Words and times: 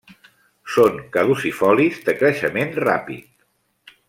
Són 0.75 0.97
caducifolis 1.17 2.01
de 2.09 2.17
creixement 2.23 2.77
ràpid. 2.89 3.29